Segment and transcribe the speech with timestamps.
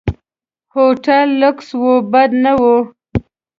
[0.73, 2.63] هوټل لکس و، بد نه و.